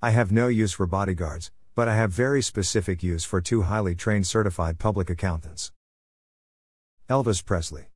I 0.00 0.10
have 0.10 0.30
no 0.30 0.46
use 0.46 0.72
for 0.72 0.86
bodyguards, 0.86 1.50
but 1.74 1.88
I 1.88 1.96
have 1.96 2.12
very 2.12 2.40
specific 2.40 3.02
use 3.02 3.24
for 3.24 3.40
two 3.40 3.62
highly 3.62 3.96
trained 3.96 4.28
certified 4.28 4.78
public 4.78 5.10
accountants. 5.10 5.72
Elvis 7.10 7.44
Presley 7.44 7.86